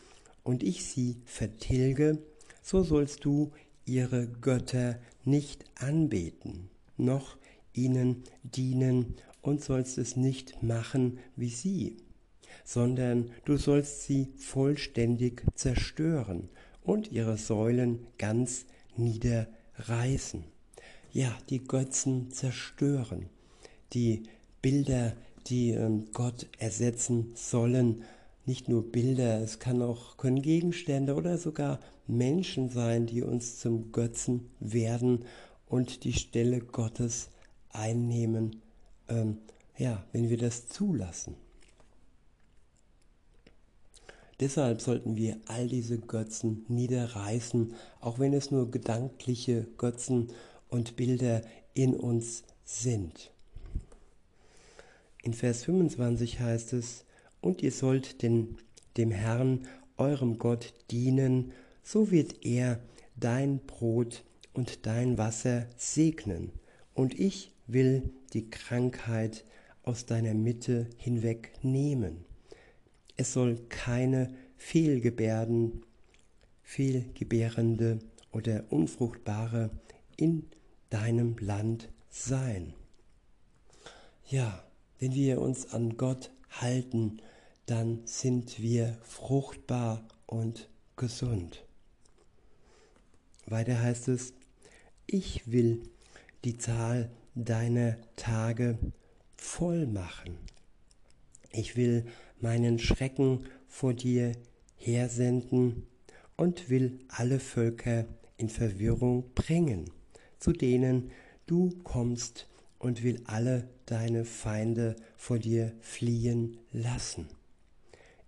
und 0.43 0.65
ich 0.65 0.85
sie 0.85 1.23
vertilge, 1.25 2.19
so 2.61 2.83
sollst 2.83 3.25
du 3.25 3.53
ihre 3.85 4.27
Götter 4.27 4.99
nicht 5.25 5.65
anbeten, 5.77 6.71
noch 6.97 7.37
ihnen 7.73 8.25
dienen 8.43 9.15
und 9.43 9.63
sollst 9.63 9.99
es 9.99 10.17
nicht 10.17 10.61
machen 10.61 11.21
wie 11.37 11.51
sie, 11.51 11.99
sondern 12.65 13.31
du 13.45 13.59
sollst 13.59 14.03
sie 14.03 14.33
vollständig 14.39 15.45
zerstören 15.55 16.49
und 16.83 17.13
ihre 17.13 17.37
Säulen 17.37 18.09
ganz 18.19 18.67
niederreißen. 18.97 20.56
Ja, 21.17 21.35
die 21.49 21.65
Götzen 21.65 22.31
zerstören, 22.31 23.31
die 23.95 24.25
Bilder, 24.61 25.15
die 25.47 25.71
ähm, 25.71 26.09
Gott 26.13 26.47
ersetzen 26.59 27.33
sollen, 27.35 28.03
nicht 28.45 28.69
nur 28.69 28.93
Bilder, 28.93 29.41
es 29.41 29.59
kann 29.59 29.81
auch, 29.81 30.19
können 30.19 30.43
Gegenstände 30.43 31.15
oder 31.15 31.39
sogar 31.39 31.81
Menschen 32.07 32.69
sein, 32.69 33.07
die 33.07 33.23
uns 33.23 33.59
zum 33.59 33.93
Götzen 33.93 34.51
werden 34.61 35.25
und 35.67 36.05
die 36.05 36.13
Stelle 36.13 36.61
Gottes 36.61 37.31
einnehmen, 37.71 38.61
ähm, 39.09 39.39
ja, 39.79 40.05
wenn 40.13 40.29
wir 40.29 40.37
das 40.37 40.69
zulassen. 40.69 41.35
Deshalb 44.39 44.83
sollten 44.83 45.17
wir 45.17 45.39
all 45.47 45.67
diese 45.67 45.99
Götzen 45.99 46.67
niederreißen, 46.69 47.73
auch 48.03 48.19
wenn 48.19 48.35
es 48.35 48.51
nur 48.51 48.71
gedankliche 48.71 49.67
Götzen 49.79 50.29
und 50.69 50.97
Bilder 50.97 51.43
in 51.75 51.95
uns 51.95 52.45
sind. 52.65 53.33
In 55.23 55.35
Vers 55.35 55.65
25 55.65 56.41
heißt 56.41 56.73
es, 56.73 57.05
und 57.41 57.63
ihr 57.63 57.73
sollt 57.73 58.23
den, 58.23 58.59
dem 58.97 59.11
Herrn, 59.11 59.67
eurem 59.97 60.39
Gott, 60.39 60.75
dienen, 60.91 61.53
so 61.83 62.11
wird 62.11 62.45
er 62.45 62.81
dein 63.17 63.61
Brot 63.61 64.25
und 64.53 64.87
dein 64.87 65.19
Wasser 65.19 65.67
segnen, 65.77 66.53
und 66.95 67.19
ich 67.19 67.53
will 67.67 68.11
die 68.33 68.51
Krankheit 68.51 69.45
aus 69.83 70.07
deiner 70.07 70.35
Mitte 70.35 70.89
hinwegnehmen. 70.97 72.25
Es 73.17 73.33
soll 73.33 73.59
keine 73.69 74.35
Fehlgebärden, 74.57 75.83
fehlgebärende 76.63 78.01
oder 78.33 78.65
unfruchtbare 78.71 79.71
in 80.17 80.49
deinem 80.91 81.37
Land 81.39 81.89
sein. 82.11 82.75
Ja, 84.29 84.65
wenn 84.99 85.15
wir 85.15 85.41
uns 85.41 85.73
an 85.73 85.97
Gott 85.97 86.31
halten, 86.51 87.19
dann 87.67 88.01
sind 88.07 88.61
wir 88.61 88.97
fruchtbar 89.03 90.07
und 90.27 90.69
gesund. 90.97 91.65
Weiter 93.47 93.81
heißt 93.81 94.09
es, 94.09 94.35
ich 95.07 95.51
will 95.51 95.83
die 96.45 96.59
Zahl 96.59 97.11
deiner 97.35 97.97
Tage 98.17 98.79
voll 99.37 99.87
machen. 99.87 100.39
Ich 101.53 101.77
will 101.77 102.07
meinen 102.41 102.79
Schrecken 102.79 103.45
vor 103.69 103.95
dir 103.95 104.33
hersenden 104.77 105.87
und 106.37 106.69
will 106.69 106.99
alle 107.09 107.41
Völker 107.41 108.07
in 108.37 108.49
Verwirrung 108.49 109.33
bringen, 109.35 109.91
zu 110.39 110.53
denen 110.53 111.11
du 111.47 111.71
kommst 111.85 112.49
und 112.79 113.03
will 113.03 113.21
alle 113.25 113.69
deine 113.87 114.25
Feinde 114.25 114.97
vor 115.17 115.39
dir 115.39 115.73
fliehen 115.81 116.59
lassen. 116.73 117.29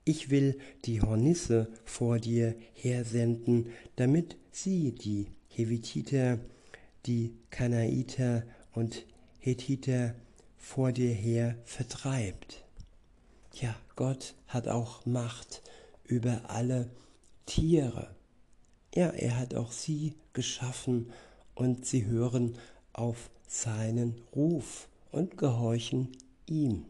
Ich 0.05 0.31
will 0.31 0.59
die 0.85 1.03
Hornisse 1.03 1.69
vor 1.85 2.19
dir 2.19 2.55
hersenden, 2.73 3.69
damit 3.97 4.37
sie 4.53 4.93
die 4.93 5.27
Hevititer, 5.49 6.39
die 7.05 7.35
Kanaiter 7.51 8.45
und 8.73 9.05
Hethiter 9.39 10.15
vor 10.57 10.93
dir 10.93 11.13
her 11.13 11.57
vertreibt. 11.65 12.65
Ja, 13.53 13.75
Gott 13.97 14.35
hat 14.47 14.69
auch 14.69 15.05
Macht 15.05 15.63
über 16.05 16.49
alle 16.49 16.91
Tiere. 17.45 18.15
Ja, 18.95 19.09
er 19.09 19.37
hat 19.37 19.55
auch 19.55 19.73
sie 19.73 20.15
geschaffen 20.33 21.13
und 21.59 21.85
sie 21.85 22.07
hören 22.07 22.55
auf 22.93 23.31
seinen 23.49 24.15
Ruf 24.35 24.89
und 25.11 25.37
gehorchen 25.37 26.13
ihm. 26.47 26.85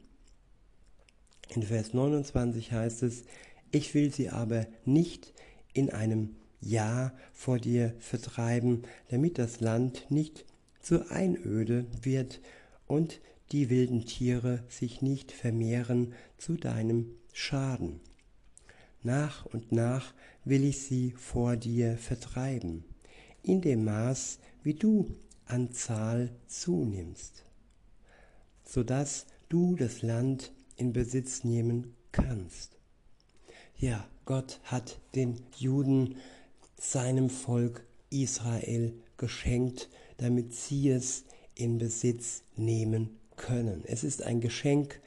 In 1.49 1.63
Vers 1.63 1.95
29 1.95 2.73
heißt 2.73 3.03
es, 3.03 3.25
ich 3.71 3.95
will 3.95 4.13
sie 4.13 4.29
aber 4.29 4.67
nicht 4.85 5.33
in 5.73 5.91
einem 5.91 6.37
Jahr 6.61 7.15
vor 7.33 7.59
dir 7.59 7.95
vertreiben, 7.99 8.83
damit 9.09 9.39
das 9.39 9.61
Land 9.61 10.11
nicht 10.11 10.45
zur 10.83 11.11
Einöde 11.11 11.87
wird 12.03 12.41
und 12.87 13.21
die 13.53 13.71
wilden 13.71 14.05
Tiere 14.05 14.65
sich 14.69 15.01
nicht 15.01 15.33
vermehren 15.33 16.13
zu 16.37 16.57
deinem 16.57 17.07
Schaden. 17.33 18.01
Nach 19.03 19.47
und 19.47 19.73
nach 19.73 20.13
will 20.45 20.65
ich 20.65 20.83
sie 20.83 21.15
vor 21.17 21.57
dir 21.57 21.97
vertreiben, 21.97 22.85
in 23.43 23.63
dem 23.63 23.85
Maß, 23.85 24.41
wie 24.63 24.75
du 24.75 25.15
an 25.47 25.73
Zahl 25.73 26.31
zunimmst, 26.47 27.45
so 28.65 28.83
dass 28.83 29.27
du 29.49 29.77
das 29.77 30.03
Land 30.03 30.53
in 30.77 30.93
Besitz 30.93 31.45
nehmen 31.45 31.95
kannst. 32.13 32.77
Ja, 33.77 34.07
Gott 34.25 34.61
hat 34.65 34.99
den 35.15 35.41
Juden 35.57 36.17
seinem 36.79 37.31
Volk 37.31 37.87
Israel 38.11 38.93
geschenkt, 39.17 39.89
damit 40.19 40.55
sie 40.55 40.91
es 40.91 41.25
in 41.55 41.79
Besitz 41.79 42.43
nehmen 42.57 43.19
können. 43.37 43.83
Es 43.87 44.05
ist 44.05 44.23
ein 44.23 44.41
Geschenk 44.41 45.01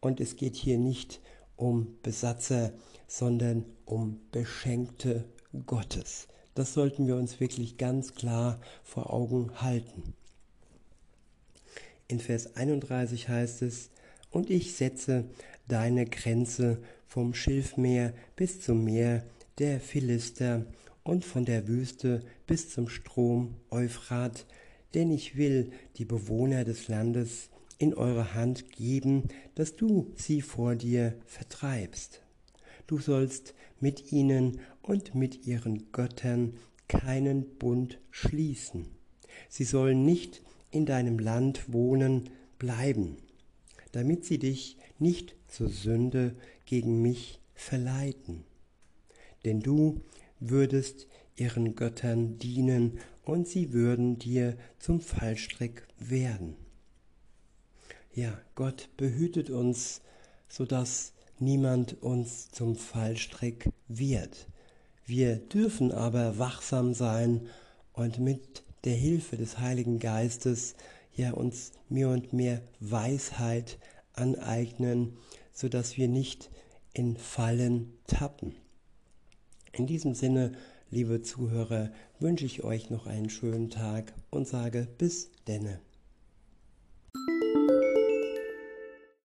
und 0.00 0.20
es 0.20 0.36
geht 0.36 0.56
hier 0.56 0.78
nicht 0.78 1.20
um 1.56 1.96
Besatzer, 2.02 2.72
sondern 3.06 3.64
um 3.84 4.20
Beschenkte 4.30 5.24
Gottes. 5.66 6.28
Das 6.58 6.74
sollten 6.74 7.06
wir 7.06 7.14
uns 7.14 7.38
wirklich 7.38 7.76
ganz 7.76 8.16
klar 8.16 8.58
vor 8.82 9.12
Augen 9.12 9.62
halten. 9.62 10.02
In 12.08 12.18
Vers 12.18 12.56
31 12.56 13.28
heißt 13.28 13.62
es, 13.62 13.90
und 14.32 14.50
ich 14.50 14.74
setze 14.74 15.22
deine 15.68 16.04
Grenze 16.04 16.82
vom 17.06 17.32
Schilfmeer 17.32 18.12
bis 18.34 18.60
zum 18.60 18.82
Meer 18.82 19.22
der 19.60 19.78
Philister 19.78 20.66
und 21.04 21.24
von 21.24 21.44
der 21.44 21.68
Wüste 21.68 22.24
bis 22.48 22.70
zum 22.70 22.88
Strom 22.88 23.54
Euphrat, 23.70 24.44
denn 24.94 25.12
ich 25.12 25.36
will 25.36 25.70
die 25.96 26.06
Bewohner 26.06 26.64
des 26.64 26.88
Landes 26.88 27.50
in 27.78 27.94
eure 27.94 28.34
Hand 28.34 28.72
geben, 28.72 29.28
dass 29.54 29.76
du 29.76 30.10
sie 30.16 30.42
vor 30.42 30.74
dir 30.74 31.14
vertreibst. 31.24 32.20
Du 32.88 32.98
sollst 32.98 33.54
mit 33.78 34.10
ihnen 34.10 34.58
und 34.88 35.14
mit 35.14 35.46
ihren 35.46 35.92
Göttern 35.92 36.54
keinen 36.88 37.58
Bund 37.58 37.98
schließen. 38.10 38.86
Sie 39.50 39.64
sollen 39.64 40.04
nicht 40.04 40.42
in 40.70 40.86
deinem 40.86 41.18
Land 41.18 41.72
wohnen 41.72 42.30
bleiben, 42.58 43.18
damit 43.92 44.24
sie 44.24 44.38
dich 44.38 44.78
nicht 44.98 45.36
zur 45.46 45.68
Sünde 45.68 46.34
gegen 46.64 47.02
mich 47.02 47.38
verleiten. 47.54 48.44
Denn 49.44 49.60
du 49.60 50.00
würdest 50.40 51.06
ihren 51.36 51.74
Göttern 51.74 52.38
dienen 52.38 52.98
und 53.24 53.46
sie 53.46 53.74
würden 53.74 54.18
dir 54.18 54.56
zum 54.78 55.00
Fallstrick 55.00 55.86
werden. 55.98 56.56
Ja, 58.14 58.40
Gott 58.54 58.88
behütet 58.96 59.50
uns, 59.50 60.00
sodass 60.48 61.12
niemand 61.38 62.02
uns 62.02 62.50
zum 62.50 62.74
Fallstrick 62.74 63.68
wird. 63.86 64.48
Wir 65.08 65.36
dürfen 65.36 65.90
aber 65.90 66.38
wachsam 66.38 66.92
sein 66.92 67.48
und 67.94 68.18
mit 68.18 68.62
der 68.84 68.92
Hilfe 68.92 69.38
des 69.38 69.58
Heiligen 69.58 70.00
Geistes 70.00 70.74
ja 71.14 71.30
uns 71.30 71.72
mehr 71.88 72.10
und 72.10 72.34
mehr 72.34 72.60
Weisheit 72.78 73.78
aneignen, 74.12 75.16
so 75.50 75.70
dass 75.70 75.96
wir 75.96 76.08
nicht 76.08 76.50
in 76.92 77.16
Fallen 77.16 77.94
tappen. 78.06 78.54
In 79.72 79.86
diesem 79.86 80.12
Sinne, 80.12 80.52
liebe 80.90 81.22
Zuhörer, 81.22 81.90
wünsche 82.20 82.44
ich 82.44 82.62
euch 82.62 82.90
noch 82.90 83.06
einen 83.06 83.30
schönen 83.30 83.70
Tag 83.70 84.12
und 84.28 84.46
sage 84.46 84.86
bis 84.98 85.30
denne. 85.46 85.80